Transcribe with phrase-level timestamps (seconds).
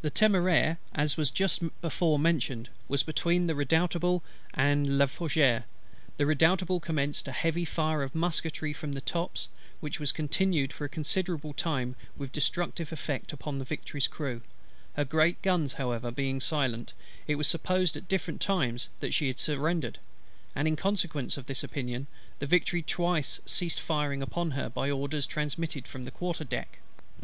[0.00, 4.22] The Temeraire, as was just before mentioned, was between the Redoutable
[4.54, 5.64] and La Fougueux.
[6.18, 9.48] The Redoutable commenced a heavy fire of musketry from the tops,
[9.80, 14.42] which was continued for a considerable time with destructive effect to the Victory's crew:
[14.94, 16.92] her great guns however being silent,
[17.26, 19.98] it was supposed at different times that she had surrendered;
[20.54, 22.06] and in consequence of this opinion,
[22.38, 26.78] the Victory twice ceased firing upon her, by orders transmitted from the quarter deck.